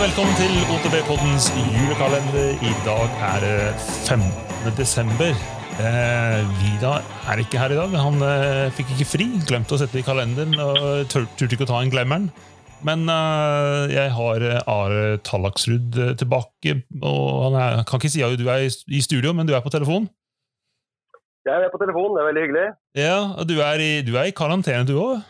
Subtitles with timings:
[0.00, 2.54] velkommen til OTB-poddens julekalender.
[2.64, 3.56] I dag er det
[4.08, 4.70] 15.
[4.78, 5.34] desember.
[5.80, 6.92] Eh, Vida
[7.28, 7.96] er ikke her i dag.
[8.00, 9.26] Han eh, fikk ikke fri.
[9.48, 12.30] Glemte å sette det i kalenderen og turte ikke å ta en glemmeren.
[12.86, 16.78] Men eh, jeg har eh, Are Tallaksrud eh, tilbake.
[17.02, 17.20] Og
[17.50, 19.74] han er, kan ikke si at du er i, i studio, men du er på
[19.74, 20.08] telefon.
[21.44, 22.64] Jeg er på telefon, det er veldig hyggelig.
[22.96, 25.20] Ja, og Du er i, du er i karantene, du òg?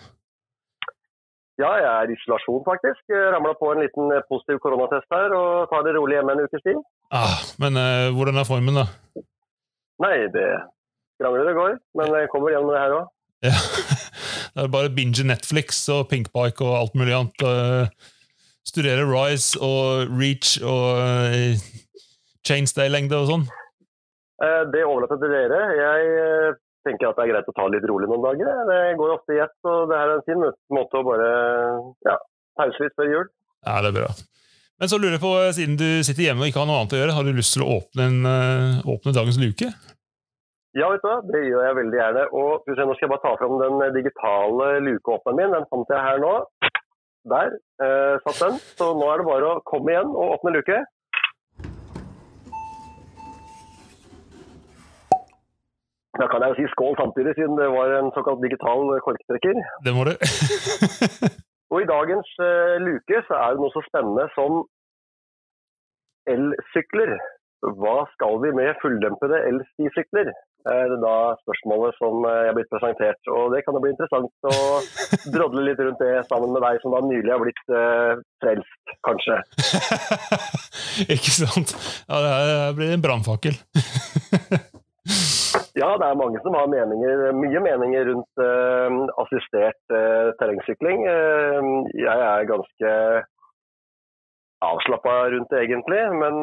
[1.60, 3.02] Ja, jeg er i isolasjon faktisk.
[3.34, 6.62] Ramla på en liten eh, positiv koronatest her og tar det rolig hjemme en ukes
[6.64, 6.78] tid.
[7.12, 8.86] Ah, men eh, hvordan er formen, da?
[10.00, 10.46] Nei, det
[11.20, 13.10] skrangler det går, men jeg kommer gjennom det her òg.
[13.50, 13.56] Ja.
[14.50, 17.92] Det er bare binge Netflix og Pinkbike og alt mulig annet.
[18.66, 21.60] Studere Rise og Reach og eh,
[22.46, 23.44] Chainstay-lengde og sånn.
[24.42, 25.60] Eh, Det overlater jeg til dere.
[25.78, 28.64] Jeg eh, tenker at det er greit å ta det litt rolig noen dager.
[28.70, 30.44] Det går ofte i ett, og det her er en fin
[30.76, 31.30] måte å bare
[32.08, 32.16] ja,
[32.60, 33.30] pause litt før jul.
[33.66, 34.10] Ja, det er bra.
[34.80, 36.94] Men så lurer jeg på, eh, siden du sitter hjemme og ikke har noe annet
[36.96, 39.68] å gjøre, har du lyst til å åpne, en, eh, åpne dagens luke?
[40.78, 41.18] Ja, vet du hva?
[41.26, 42.22] det gjør jeg veldig gjerne.
[42.32, 45.52] Og Nå skal jeg bare ta fram den digitale lukeåpneren min.
[45.56, 46.34] Den fant jeg her nå.
[47.28, 48.58] Der eh, satt den.
[48.78, 50.78] Så nå er det bare å komme igjen og åpne luke.
[56.20, 59.56] Da kan jeg jo si skål samtidig, siden det var en såkalt digital korktrekker.
[59.86, 60.12] Det må du.
[61.72, 64.62] Og i dagens uh, luke så er det noe så spennende som
[66.34, 67.14] elsykler.
[67.80, 70.32] Hva skal vi med fulldempede elstisykler?
[70.68, 73.20] er da spørsmålet som eh, er blitt presentert.
[73.32, 74.56] Og Det kan jo bli interessant å
[75.34, 78.12] drodle litt rundt det sammen med deg som da nylig har blitt eh,
[78.44, 79.40] frelst, kanskje.
[81.16, 81.76] ikke sant?
[82.08, 83.56] Ja, det her blir en brannfakkel.
[85.80, 91.04] Ja, det er mange som har meninger, mye meninger rundt uh, assistert uh, terrengsykling.
[91.06, 92.90] Uh, jeg er ganske
[94.60, 96.02] avslappa rundt det, egentlig.
[96.20, 96.42] Men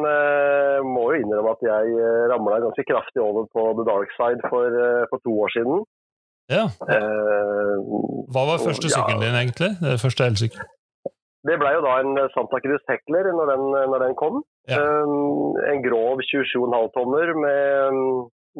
[0.94, 4.74] må jo innrømme at jeg ramla ganske kraftig over på the dark side for,
[5.12, 5.84] for to år siden.
[6.50, 6.64] Ja.
[8.32, 9.70] Hva var første sykkelen din, egentlig?
[9.84, 10.66] Det første elsykkel?
[11.48, 13.62] det ble jo da en Santa Cruz Heckler når den,
[13.92, 14.42] når den kom.
[14.68, 14.80] Ja.
[15.70, 18.02] En grov 27,5 tommer med,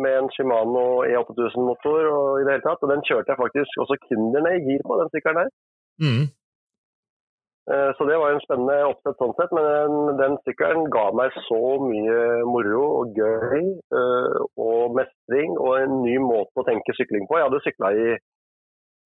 [0.04, 2.82] med en Shimano E8000-motor og i det hele tatt.
[2.84, 5.54] Og den kjørte jeg faktisk også Kinderne i gir på, den sykkelen der.
[6.04, 6.25] Mm.
[7.72, 11.34] Eh, Så det var en spennende oppsett sånn sett, men den, den sykkelen ga meg
[11.48, 13.60] så mye moro og gøy
[14.00, 17.36] eh, og mestring og en ny måte å tenke sykling på.
[17.36, 18.09] Jeg hadde sykla i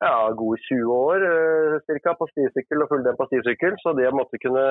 [0.02, 4.40] ja, gode 20 år eh, cirka, på stisykkel og fulldempa stisykkel, så det å måtte
[4.42, 4.66] kunne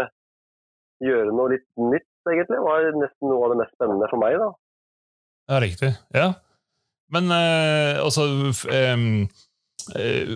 [1.04, 4.38] gjøre noe litt nytt egentlig, var nesten noe av det mest spennende for meg.
[4.40, 4.52] da.
[5.50, 5.94] Ja, riktig.
[6.14, 6.34] Ja.
[7.12, 8.28] Men eh, altså
[8.72, 8.98] eh,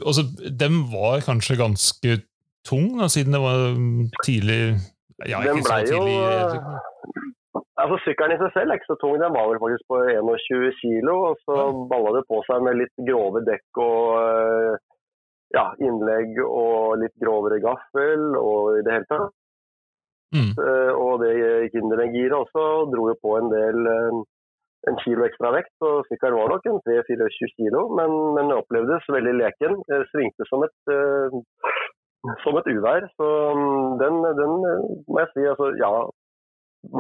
[0.05, 0.23] altså,
[0.63, 2.17] Den var kanskje ganske
[2.67, 4.59] tung, da, siden det var mm, tidlig
[5.23, 8.91] ja, Den ikke så ble jo eh, eh, Altså Sykkelen i seg selv er ikke
[8.91, 11.15] så tung, den var vel faktisk på 21 kilo.
[11.29, 11.55] Og så
[11.91, 14.77] balla det på seg med litt grove dekk og eh,
[15.55, 19.35] ja, innlegg og litt grovere gaffel og i det hele tatt.
[20.35, 20.51] Mm.
[20.99, 21.35] Og det
[21.71, 23.77] kindergiret også og dro jo på en del
[24.89, 29.35] en kilo ekstra vekt, så sykkelen var nok en 3-24 kilo, men, men opplevdes veldig
[29.39, 29.79] leken.
[29.91, 33.07] Eh, Svingte som et, uh, som et uvær.
[33.17, 35.91] Så mm, den, den eh, må jeg si, altså ja,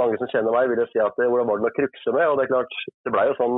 [0.01, 2.15] mange som kjenner meg vil jo si at det, hvordan var det med å krukse
[2.15, 2.27] med?
[2.29, 3.57] Og det er klart, det ble jo sånn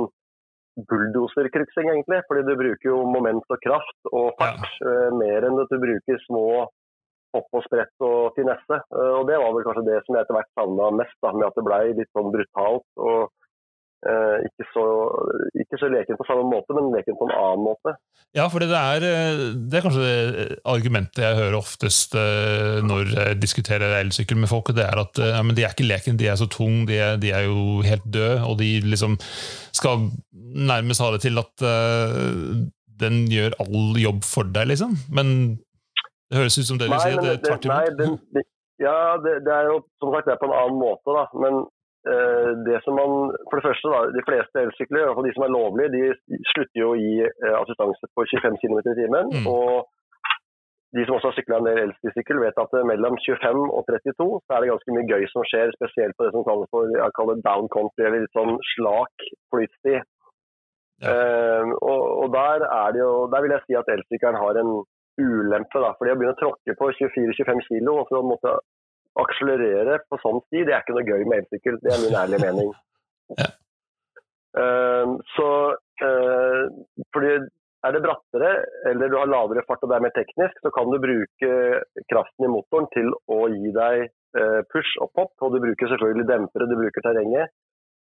[0.88, 5.72] bulldoserkruksing egentlig, fordi du bruker jo moment og kraft og fart eh, mer enn at
[5.72, 6.68] du bruker små
[7.36, 8.78] hopp og sprett og finesse.
[8.94, 11.48] Uh, og det var vel kanskje det som jeg etter hvert savna mest, da, med
[11.48, 13.34] at det ble litt sånn brutalt og eh,
[13.98, 14.84] ikke, så,
[15.58, 17.96] ikke så leken på samme måte, men leken på en annen måte.
[18.36, 23.14] Ja, for det er, eh, det er kanskje det argumentet jeg hører oftest eh, når
[23.14, 25.88] jeg diskuterer elsykkel med folk, og det er at eh, ja, men de er ikke
[25.88, 29.16] leken, de er så tung, de er, de er jo helt døde, og de liksom
[29.72, 30.10] skal
[30.68, 32.60] nærmest ha det til at uh,
[33.00, 34.94] den gjør all jobb for deg, liksom.
[35.14, 35.58] Men
[36.28, 38.40] det høres ut som det du sier, det er tvert imot.
[38.82, 41.24] ja, det, det er jo som sagt det er på en annen måte, da.
[41.44, 41.68] Men eh,
[42.66, 43.12] det som man
[43.48, 46.40] For det første, da, de fleste elsykler, i hvert fall de som er lovlige, de
[46.52, 49.32] slutter jo å gi eh, assistanse på 25 km i timen.
[49.34, 49.48] Mm.
[49.52, 49.88] Og
[50.96, 54.28] de som også har sykla en del elsykkel, vet at eh, mellom 25 og 32
[54.44, 57.16] så er det ganske mye gøy som skjer, spesielt på det som kalles for jeg
[57.18, 60.06] kaller down country, eller litt sånn slak flytstid.
[60.98, 61.12] Ja.
[61.14, 64.72] Uh, og, og der er det jo Der vil jeg si at elsykkelen har en
[65.22, 65.78] ulempe.
[65.84, 68.56] da, fordi Å begynne å tråkke på 24-25 kilo og så måtte
[69.22, 71.78] akselerere på sånn sti, det er ikke noe gøy med elsykkel.
[71.82, 72.76] Det er min ærlige mening.
[73.38, 73.44] Ja.
[74.56, 75.48] Eh, så
[76.00, 76.62] eh,
[77.12, 77.32] fordi
[77.86, 78.52] er det brattere
[78.88, 81.50] eller du har lavere fart og det er mer teknisk, så kan du bruke
[82.08, 86.26] kraften i motoren til å gi deg eh, push og pop, og du bruker selvfølgelig
[86.30, 87.52] dempere, du bruker terrenget.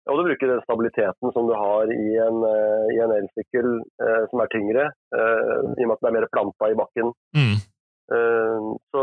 [0.08, 3.68] Og du bruker den stabiliteten som du har i en, eh, i en elsykkel
[4.32, 7.12] som er tyngre, i og med at det er mer planta i bakken.
[7.36, 7.60] Mm.
[8.10, 9.02] Eh, så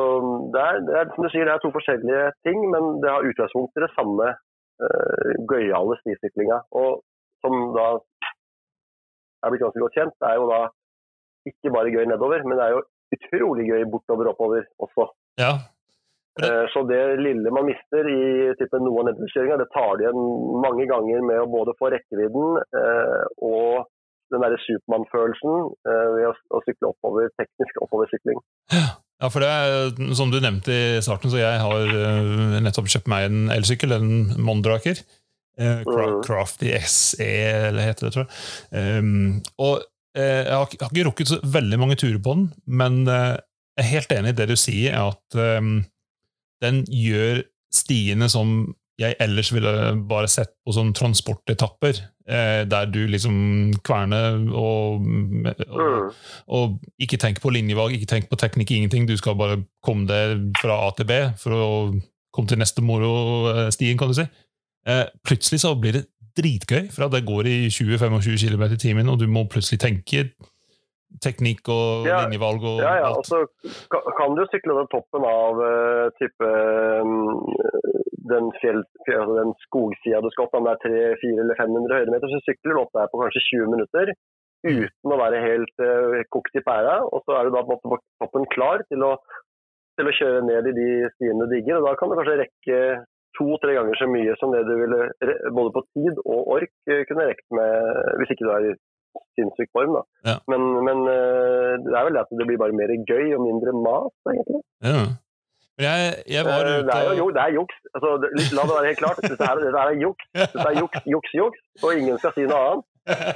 [0.53, 3.25] det er, det er, som du sier, det er to forskjellige ting, men det har
[3.29, 4.27] utgangspunkt i det samme
[4.83, 6.59] uh, gøyale stisyklinga.
[6.81, 7.01] Og
[7.43, 7.87] som da
[9.39, 10.61] er blitt ganske godt kjent, det er jo da
[11.49, 12.85] ikke bare gøy nedover, men det er jo
[13.15, 15.05] utrolig gøy bortover og oppover også.
[15.39, 15.53] Ja.
[16.43, 20.19] Eh, Så det lille man mister i type noe av nedoverkjøringa, det tar de igjen
[20.65, 22.59] mange ganger med å både få rekkevidden
[23.47, 23.87] og
[24.33, 25.53] den derre Supermann-følelsen
[25.89, 28.41] eh, ved å, å sykle oppover, teknisk oppoversykling.
[29.19, 33.09] Ja, for det er, som du nevnte i starten, så jeg har eh, nettopp kjøpt
[33.11, 35.01] meg en elsykkel, en Mondraker.
[35.59, 36.21] Eh, Mm.
[36.23, 37.25] Crafty SE,
[37.67, 38.99] eller heter det, tror jeg.
[39.03, 39.81] Um, og
[40.15, 43.35] eh, jeg har, jeg har ikke rukket så veldig mange turer på den, men eh,
[43.75, 45.81] jeg er helt enig i det du sier, at um,
[46.63, 47.43] den gjør
[47.75, 49.71] stiene som jeg ellers ville
[50.09, 56.11] bare sett på sånne transportetapper, eh, der du liksom kverner og, og Mm.
[56.49, 59.07] og ikke tenker på linjevalg, ikke tenker på teknikk, ingenting.
[59.07, 61.69] Du skal bare komme deg fra A til B for å
[62.35, 64.27] komme til neste moro-stien, kan du si.
[64.85, 66.05] Eh, plutselig så blir det
[66.37, 70.29] dritgøy, for det går i 20-25 km i timen, og du må plutselig tenke
[71.23, 72.19] teknikk og Ja.
[72.23, 73.07] linjevalg og Ja, ja.
[73.09, 73.17] alt.
[73.17, 73.39] Og så
[74.17, 76.45] kan du sykle den toppen av eh, type
[77.03, 77.33] mm,
[78.31, 81.99] den, fjell, fjell, den skogsida du skal opp, om det er 300, 400 eller 500
[81.99, 84.13] høydemeter, så sykler du opp der på kanskje 20 minutter
[84.59, 86.97] uten å være helt uh, kokt i pæra.
[87.07, 89.13] Og så er du da på en måte på toppen klar til å,
[89.99, 91.79] til å kjøre ned i de stiene du digger.
[91.79, 92.81] Og da kan du kanskje rekke
[93.37, 95.01] to-tre ganger så mye som det du ville
[95.55, 98.77] både på tid og ork eh, kunne rekt med hvis ikke du er i
[99.37, 99.95] sinnssyk form.
[99.97, 100.03] da.
[100.27, 100.35] Ja.
[100.51, 103.75] Men, men eh, det er vel det at det blir bare mer gøy og mindre
[103.77, 104.61] mas, egentlig.
[104.85, 105.01] Ja.
[105.79, 107.77] Jeg, jeg var Eh, Det er jo jo, det er juks.
[107.95, 108.09] Altså,
[108.57, 109.19] la det være helt klart.
[109.23, 110.25] Dette, er, dette er juks.
[110.41, 111.61] Dette er juks, juks, juks.
[111.83, 112.85] Og ingen skal si noe annet.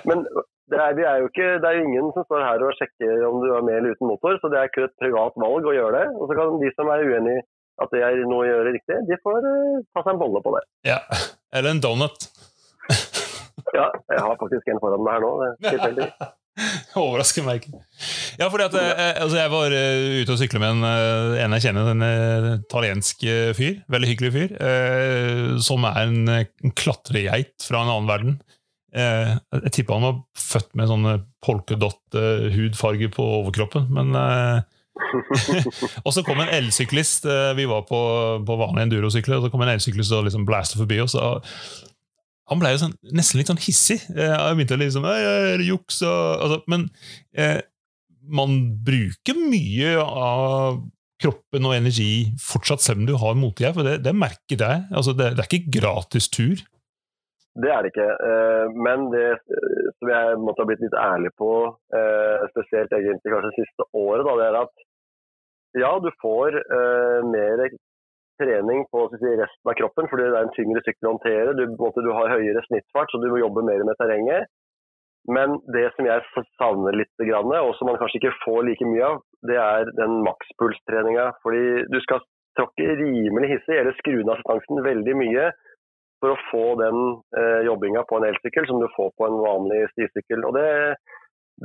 [0.09, 0.25] Men
[0.71, 3.39] det er, det er jo ikke, det er ingen som står her og sjekker om
[3.43, 5.97] du er med eller uten motor, så det er kun et privat valg å gjøre
[5.99, 6.05] det.
[6.19, 7.39] Og så kan de som er uenig
[7.83, 10.53] at det er noe å gjøre riktig, de får eh, ta seg en bolle på
[10.55, 10.63] det.
[10.91, 10.99] Ja.
[11.53, 12.27] Eller en donut.
[13.73, 15.31] Ja, jeg har faktisk en foran meg her nå.
[15.41, 16.07] det er tilfeldig.
[16.99, 17.65] Overrasker meg.
[18.37, 21.55] Ja, fordi at eh, altså jeg var eh, ute og sykle med en, eh, en
[21.57, 23.79] jeg kjenner, en eh, italiensk eh, fyr.
[23.93, 24.53] Veldig hyggelig fyr.
[24.61, 28.35] eh, som er en, eh, en klatregeit fra en annen verden.
[28.93, 29.33] Eh,
[29.65, 31.15] jeg tipper han var født med sånne
[31.45, 34.61] polkedott-hudfarge på overkroppen, men eh,
[36.05, 37.25] Og så kom en elsyklist.
[37.25, 37.97] eh, vi var på,
[38.45, 41.15] på vanlige endurosykler, og så kom en elsyklist og liksom blasta forbi oss.
[41.17, 41.41] og
[42.49, 44.01] han ble jo sånn, nesten litt sånn hissig.
[44.15, 45.19] Eh, Jeg begynte liksom «Ei,
[45.53, 46.89] er det juks og, altså, Men
[47.35, 47.61] eh,
[48.23, 50.81] man bruker mye av
[51.23, 54.83] kroppen og energi fortsatt selv om du har motgjerd, for det, det merker jeg.
[54.91, 56.59] Altså, det, det er ikke gratis tur.
[57.53, 58.09] Det er det ikke.
[58.27, 61.51] eh, Men det eh, som jeg måtte ha blitt litt ærlig på,
[61.95, 64.87] eh, spesielt egentlig kanskje siste året, da, det er at
[65.79, 67.63] ja, du får eh, mer
[68.41, 71.55] trening på si, resten av kroppen, fordi det er en tyngre sykkel å håndtere.
[71.59, 74.49] Du, måte, du har høyere snittfart, så du må jobbe mer med terrenget.
[75.31, 79.21] Men det som jeg savner litt, og som man kanskje ikke får like mye av,
[79.47, 81.29] det er den makspulstreninga.
[81.45, 82.23] Fordi du skal
[82.59, 85.51] tråkke rimelig hissig, eller skru ned assistansen veldig mye
[86.23, 86.99] for å få den
[87.39, 90.45] eh, jobbinga på en elsykkel som du får på en vanlig stisykkel.
[90.47, 90.67] Og det,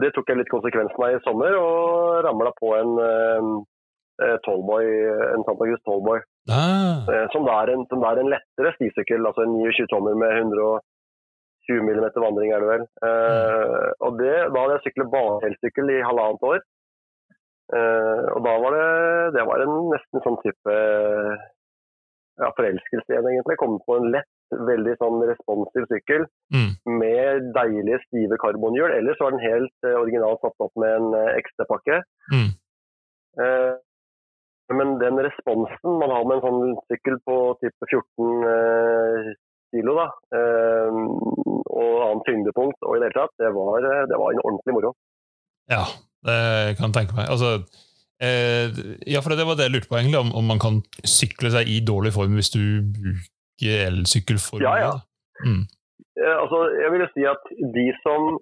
[0.02, 3.52] det tok jeg litt konsekvensen av i sommer, og ramla på en eh,
[4.26, 4.88] eh, tallboy,
[5.35, 6.23] en Santa Cruz Tallboy.
[6.49, 10.17] Ah, Eh, Som da en, som da er en lettere stisykkel, altså en 29 tommer
[10.17, 12.85] med 120 mm vandring, er det vel.
[13.09, 16.61] Eh, og det, Da hadde jeg syklet barelsykkel i halvannet år.
[17.69, 18.85] Uh, og da var det,
[19.37, 20.76] det var en nesten sånn type
[22.40, 23.59] ja, forelskelse igjen, egentlig.
[23.61, 24.31] Komme på en lett,
[24.71, 26.25] veldig sånn responsiv sykkel
[26.55, 26.71] mm,
[27.02, 28.95] med deilige, stive karbonhjul.
[28.97, 32.00] Ellers var den helt uh, originalt satt opp med en uh, XT-pakke.
[32.33, 32.49] mm.
[34.76, 39.30] Men den responsen man har med en sånn sykkel på type 14 eh,
[39.72, 40.98] kilo, da, eh,
[41.68, 44.92] og annen tyngdepunkt, og i det hele tatt, det var, det var en ordentlig moro.
[45.72, 45.84] Ja,
[46.25, 47.28] det kan jeg tenke meg.
[47.32, 47.54] Altså,
[48.25, 48.68] eh,
[49.08, 51.68] ja, for det var det jeg lurte på, egentlig, om, om man kan sykle seg
[51.68, 52.62] i dårlig form hvis du
[53.00, 54.92] bruker elsykkel for Ja, ja.
[55.44, 55.64] Mm.
[56.18, 58.37] Eh, altså, jeg vil si at de som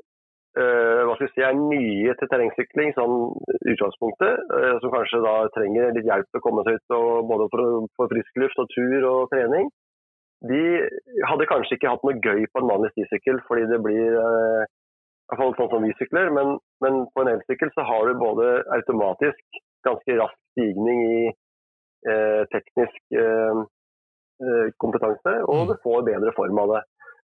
[0.57, 3.17] hva skal vi si, er nye til terrengsykling, sånn
[3.73, 7.49] utgangspunktet, eh, som kanskje da trenger litt hjelp til å komme seg ut og både
[7.53, 9.69] for, for frisk luft og tur og trening,
[10.47, 10.63] de
[11.29, 15.33] hadde kanskje ikke hatt noe gøy på en vanlig stisykkel, fordi det blir eh, i
[15.33, 18.51] hvert fall sånn som vi sykler, men, men på en elsykkel så har du både
[18.77, 21.23] automatisk ganske rask stigning i
[22.07, 23.63] eh, teknisk eh,
[24.47, 25.69] eh, kompetanse, og Mm.
[25.73, 26.83] du får bedre form av det.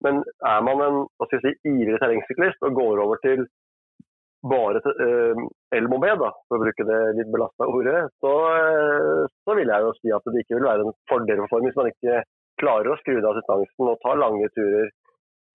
[0.05, 3.45] Men er man en hva skal jeg si, ivrig terrengsyklist og går over til
[4.45, 5.33] bare til, eh,
[6.47, 10.27] for å bruke det litt belasta ordet, så, eh, så vil jeg jo si at
[10.29, 12.21] det ikke vil være en fordel for form hvis man ikke
[12.61, 14.91] klarer å skru av assistansen og ta lange turer.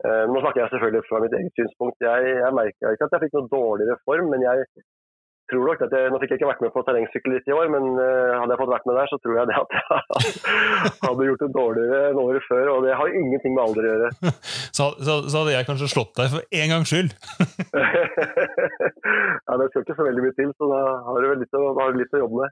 [0.04, 1.98] Eh, nå snakker jeg selvfølgelig fra mitt eget synspunkt.
[2.00, 4.66] Jeg, jeg merka ikke at jeg fikk noe dårligere form, men jeg
[5.50, 7.84] tror nok at jeg, Nå fikk jeg ikke vært med på terrengsykkel i år, men
[8.00, 9.84] eh, hadde jeg fått vært med der, så tror jeg det at jeg
[11.06, 12.64] hadde gjort det dårligere enn året før.
[12.76, 14.08] Og det har ingenting med alder å gjøre.
[14.80, 17.10] Så, så, så hadde jeg kanskje slått deg for en gangs skyld.
[19.50, 20.78] ja, Det skal ikke så veldig mye til, så da
[21.08, 22.50] har du vel litt, å- litt å jobbe med.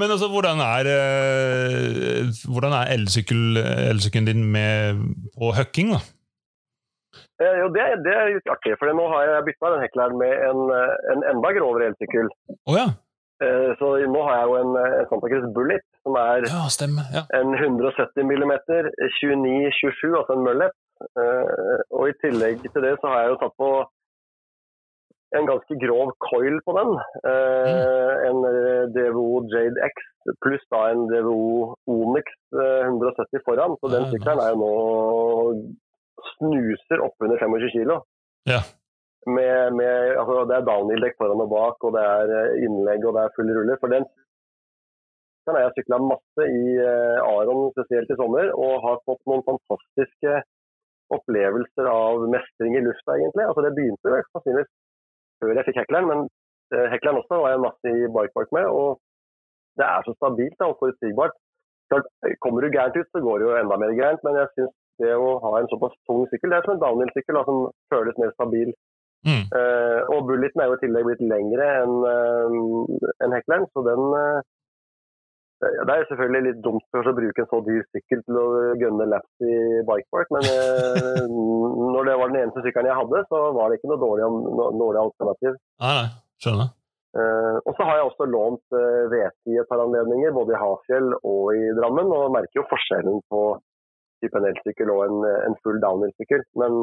[0.00, 3.42] Men altså, hvordan er, eh, hvordan er elsykkel,
[3.90, 4.80] elsykkelen din med,
[5.36, 6.00] på høkking, da?
[7.40, 10.34] Eh, jo, det, det er litt artig, for nå har jeg bytta den hekleren med
[10.48, 12.28] en, eh, en enda grovere elsykkel.
[12.68, 12.88] Å ja.
[13.40, 17.06] Eh, Så nå har jeg jo en, en Santa Cruz Bullet, som er Ja, stemmer.
[17.16, 17.22] Ja.
[17.38, 18.52] en 170 mm
[19.22, 20.76] 29-27, altså en mullet.
[21.16, 23.70] Eh, Og i tillegg til det så har jeg jo tatt på
[25.38, 26.90] en ganske grov coil på den.
[27.32, 28.44] Eh, En
[28.92, 30.04] DVO Jade X
[30.44, 33.78] pluss da en DVO Onyx eh, 170 foran.
[33.80, 34.74] Så den sykkelen er jo nå
[36.34, 38.00] snuser oppunder 25 kilo.
[38.48, 38.60] Ja.
[39.28, 43.16] Med, med, altså det er downhill-dekk foran og bak, og det er eh, innlegg og
[43.16, 43.76] det er full rulle.
[43.82, 44.06] For den
[45.50, 49.44] den har jeg sykla masse i eh, Aron, spesielt i sommer, og har fått noen
[49.48, 50.34] fantastiske
[51.16, 53.46] opplevelser av mestring i lufta, egentlig.
[53.48, 54.70] Altså, det begynte jo sannsynligvis
[55.40, 56.26] før jeg fikk hekleren, men
[56.76, 58.68] eh, hekleren også var jeg masse i bikepark med.
[58.68, 59.00] og
[59.80, 61.34] Det er så stabilt da, og forutsigbart.
[61.90, 62.06] Klart,
[62.44, 65.16] Kommer du gærent ut, så går det jo enda mer gærent, men jeg syns det
[65.16, 68.72] å ha en såpass tung sykkel, det er som en downhill-sykkel som føles mer stabil.
[69.26, 69.44] Mm.
[69.52, 74.00] Uh, og bulliten er jo i tillegg blitt lengre enn uh, en hekleren, så den
[74.16, 74.38] eh,
[75.60, 78.46] Det er selvfølgelig litt dumt for å bruke en så dyr sykkel til å
[78.80, 79.54] gunne laps i
[79.84, 81.26] bikepark, men eh,
[81.92, 84.70] når det var den eneste sykkelen jeg hadde, så var det ikke noe dårlig, no,
[84.80, 85.60] dårlig alternativ.
[85.84, 86.08] Nei, nei.
[86.40, 86.76] Skjønner.
[87.10, 90.60] Uh, og så har jeg også lånt uh, VT i et par anledninger, både i
[90.60, 93.40] Hafjell og i Drammen, og merker jo forskjellen på
[94.24, 96.42] type en elsykkel og en, en full downhill-sykkel.
[96.60, 96.76] Men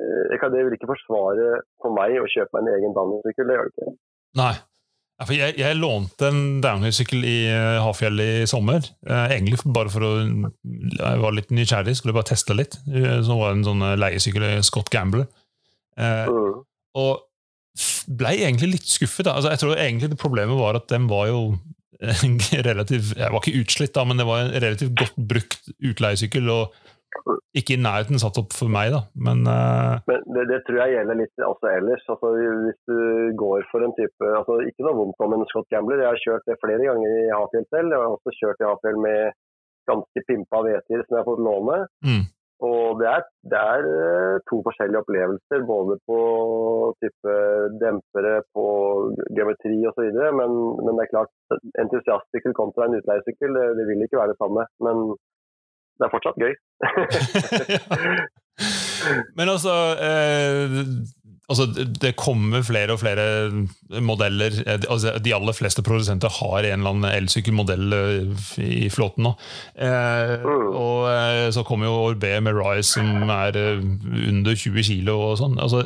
[0.00, 1.48] eh, jeg kan, det vil ikke forsvare
[1.82, 3.96] for meg å kjøpe meg en egen downhill-sykkel, det gjør det ikke.
[4.40, 4.54] Nei.
[5.30, 8.82] Jeg, jeg lånte en downhill-sykkel i uh, Hafjell i sommer.
[9.06, 12.74] eh, egentlig bare for å Jeg var litt nysgjerrig, skulle bare teste litt.
[12.82, 15.28] Så var det en sånn eh, leiesykkel, eh, Scott Gambler.
[15.96, 16.64] Eh, Mm.
[16.98, 17.22] og
[18.18, 19.24] blei egentlig litt skuffet.
[19.26, 19.36] Da.
[19.38, 21.38] Altså, jeg tror egentlig det Problemet var at den var jo
[22.68, 26.50] relativt Jeg var ikke utslitt, da, men det var en relativt godt brukt utleiesykkel.
[26.54, 26.74] Og
[27.54, 29.04] ikke i nærheten satt opp for meg, da.
[29.14, 30.02] Men uh...
[30.10, 32.04] Men det, det tror jeg gjelder litt også ellers.
[32.10, 32.32] Altså,
[32.66, 32.98] hvis du
[33.38, 36.50] går for en type altså, Ikke noe vondt om en Scott Gambler, jeg har kjørt
[36.50, 37.94] det flere ganger i Hafjell selv.
[37.94, 39.40] Jeg har også kjørt i Hafjell med
[39.88, 41.78] ganske pimpa VT-er som jeg har fått låne.
[42.08, 42.24] Mm.
[42.62, 46.18] Og det er, det er eh, to forskjellige opplevelser, både på
[47.02, 47.32] type
[47.82, 48.64] dempere, på
[49.36, 50.06] geometri osv.
[50.38, 50.50] Men,
[50.84, 51.32] men det er klart,
[51.82, 54.62] entusiastsykkel kontra en utleiesykkel, det, det vil ikke være det samme.
[54.86, 54.96] Men
[55.98, 56.54] det er fortsatt gøy.
[59.36, 59.74] Men altså,
[60.06, 60.74] eh,
[61.50, 61.66] altså
[62.00, 63.24] det- kommer flere og flere
[64.00, 64.50] modeller.
[64.88, 69.34] Altså, de aller fleste produsenter har en eller annen elsykkelmodell eh, i flåten nå.
[69.76, 70.68] Eh, Mm.
[70.74, 73.80] og eh, så kommer jo Orbe med Rise, som er eh,
[74.28, 75.58] under 20 kilo og sånn.
[75.60, 75.84] Altså,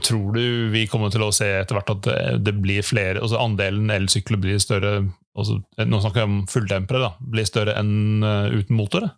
[0.00, 3.90] tror du vi kommer til å se etter hvert at det, blir flere altså Andelen
[3.92, 5.02] elsykler blir større
[5.36, 7.10] altså, Nå snakker jeg om fulldempere, da.
[7.20, 9.04] Blir større enn uh, uten motor?
[9.04, 9.10] da?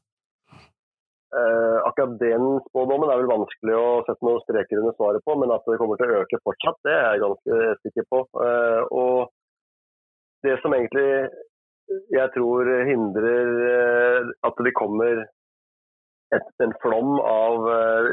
[1.89, 5.53] Eh, akkurat den spådommen er vel vanskelig å sette noen streker under svaret på, men
[5.55, 8.23] at det kommer til å øke fortsatt, det er jeg ganske sikker på.
[8.45, 9.29] Eh, og
[10.45, 11.09] det som egentlig
[12.13, 15.25] jeg tror hindrer eh, at det kommer
[16.37, 17.65] en flom av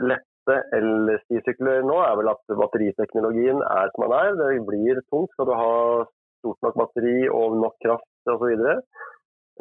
[0.08, 4.36] lette lette elstisykler nå, er vel at batteriteknologien er som den er.
[4.38, 5.32] Det blir tungt.
[5.34, 6.06] Skal du ha
[6.40, 8.54] stort nok batteri og nok kraft osv.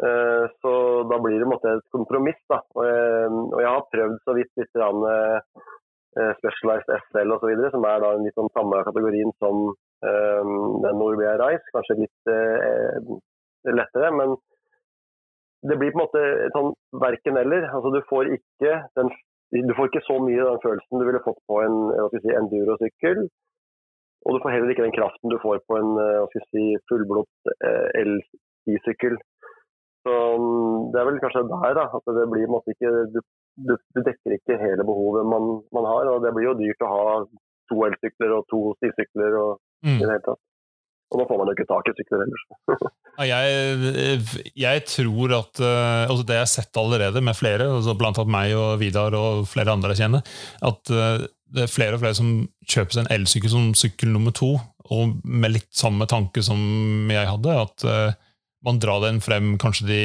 [0.02, 0.72] Eh, Så
[1.10, 2.40] da blir det måte et kompromiss.
[2.50, 2.60] Da.
[2.74, 8.26] Og jeg, har prøvd så vidt litt eh, Specialized SL osv., som er da en
[8.26, 9.68] litt sånn samme kategorien som
[10.06, 10.42] eh,
[10.86, 11.70] den Norbea Rice.
[11.74, 13.14] Kanskje litt eh,
[13.70, 14.36] lettere, men
[15.64, 17.70] det blir på en måte sånn verken-eller.
[17.70, 18.74] Altså, du, får ikke
[19.54, 21.78] du får ikke så mye av den følelsen du ville fått på en
[22.18, 23.24] si, endurosykkel.
[24.24, 27.88] Og du får heller ikke den kraften du får på en eh, si, fullblods eh,
[28.02, 29.18] elsykkel.
[30.04, 33.20] Så mm, Det er vel kanskje der da, at det blir ikke du,
[33.68, 36.10] du, dekker ikke hele behovet man, man har.
[36.12, 37.04] og Det blir jo dyrt å ha
[37.72, 39.98] to elsykler og to stisykler og i Mm.
[40.00, 40.40] det hele tatt.
[41.12, 42.44] Og da får man jo ikke tak i sykler ellers.
[43.30, 44.22] Jeg,
[44.58, 48.32] jeg tror at uh, altså Det jeg har sett allerede med flere, altså blant annet
[48.34, 50.24] meg og Vidar og flere andre jeg kjenner,
[50.66, 51.22] at uh,
[51.54, 52.32] det er flere og flere som
[52.66, 54.56] kjøper seg en elsykkel som sykkel nummer to,
[54.90, 56.58] og med litt samme tanke som
[57.14, 58.18] jeg hadde, at uh,
[58.64, 60.00] man drar den frem kanskje de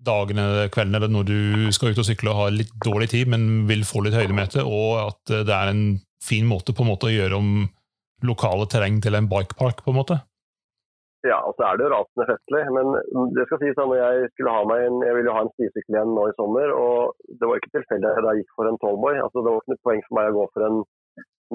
[0.00, 3.28] dagene eller kveldene eller når du skal ut og sykle og har litt dårlig tid,
[3.28, 5.84] men vil få litt høydemeter, og at det er en
[6.24, 7.52] fin måte på en måte å gjøre om
[8.24, 10.20] lokale terreng til en bikepark, på en måte.
[11.26, 12.62] Ja, og så er det jo rasende festlig.
[12.72, 12.94] Men
[13.36, 16.14] det skal sies at jeg skulle ha meg en, jeg ville ha en stisykkel igjen
[16.16, 19.20] nå i sommer, og det var ikke tilfeldig da jeg gikk for en tallboy.
[19.20, 20.80] Altså, det var ikke noe poeng for meg å gå for en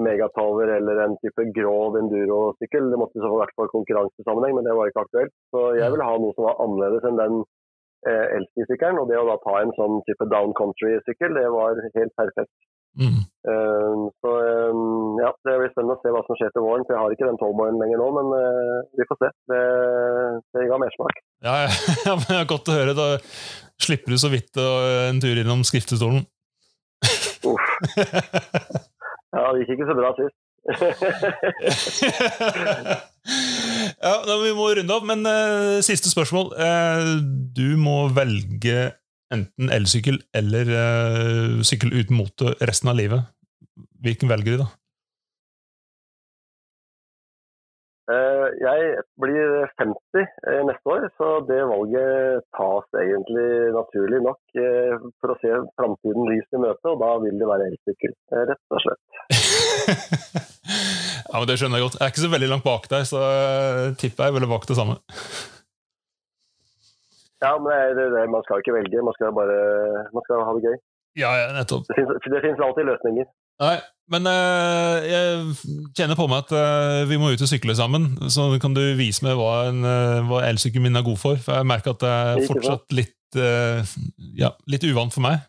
[0.02, 2.90] megatower eller en type grov enduro-sykkel.
[2.92, 5.34] Det måtte i så fall vært for konkurransesammenheng, men det var ikke aktuelt.
[5.54, 7.42] Så jeg ville ha noe som var annerledes enn den
[8.10, 9.00] eh, elsykkelen.
[9.02, 12.54] Og det å da ta en sånn type down country-sykkel, det var helt perfekt.
[12.96, 13.20] Mm.
[13.44, 14.30] Uh, så
[14.72, 16.86] um, ja, Det blir spennende å se hva som skjer til våren.
[16.86, 19.30] for Jeg har ikke den tolvboyen lenger nå, men uh, vi får se.
[19.52, 19.60] Det,
[20.56, 21.20] det ga mersmak.
[21.44, 21.58] Ja,
[22.08, 22.96] ja, men det er godt å høre.
[22.96, 23.10] Da
[23.84, 26.24] slipper du så vidt en tur innom skriftestolen.
[27.46, 27.72] Uff.
[29.36, 30.36] Ja, det gikk ikke så bra sist.
[34.02, 36.46] ja, Vi må runde av, men uh, siste spørsmål.
[37.54, 38.90] du må velge
[39.34, 43.20] enten elsykkel eller uh, sykkel uten motor resten av livet,
[44.02, 44.68] hvilken velger du da?
[48.06, 55.08] Uh, jeg blir 50 uh, neste år, så det valget tas egentlig naturlig nok uh,
[55.18, 58.14] for å se framtiden lyst i møte, og da vil det være elsykkel,
[58.52, 59.15] rett og slett.
[61.30, 61.98] ja, men Det skjønner jeg godt.
[61.98, 63.20] Jeg er ikke så veldig langt bak deg, så
[64.00, 64.98] tipper jeg ville valgt det samme.
[67.44, 69.56] Ja, men det, det, man skal ikke velge, man skal bare
[70.14, 70.78] man skal ha det gøy.
[71.16, 71.88] Ja, ja nettopp.
[71.88, 73.28] Det finnes, alltid løsninger.
[73.64, 73.76] Nei,
[74.12, 75.54] men uh, jeg
[75.96, 78.10] kjenner på meg at uh, vi må ut og sykle sammen.
[78.32, 81.40] Så kan du vise meg hva, en, uh, hva elsykkelen min er god for.
[81.40, 83.12] For jeg merker at det er fortsatt litt,
[84.38, 85.40] ja, litt uvant for meg.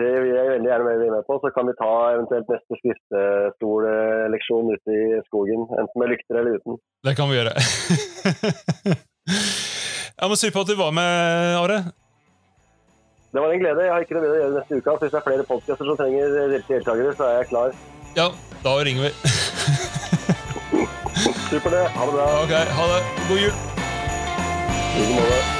[0.00, 1.36] Det vil jeg veldig gjerne være med på.
[1.42, 5.66] Så kan vi ta eventuelt neste skriftestolleksjon ute i skogen.
[5.80, 6.78] Enten med lykter eller uten.
[7.04, 7.52] Det kan vi gjøre.
[10.20, 11.12] jeg må si på at du var med,
[11.60, 11.78] Are.
[13.32, 13.84] Det var en glede.
[13.84, 14.98] Jeg har ikke noe bedre å gjøre neste uke.
[15.04, 16.24] Hvis det er flere podkaster som trenger
[16.72, 17.70] deltakere, så er jeg klar.
[18.16, 18.28] Ja,
[18.64, 19.12] da ringer vi.
[21.52, 21.86] Supert, det.
[21.96, 22.28] Ha det bra.
[22.44, 23.00] Ok, Ha det.
[23.28, 23.56] God jul.
[24.92, 25.51] I like måte.